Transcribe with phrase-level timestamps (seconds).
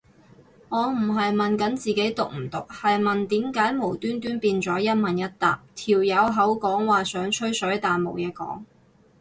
[0.69, 8.63] 我唔係問緊自己毒唔毒，係問點解無端端變咗一問一答，條友口講話想吹水但冇嘢講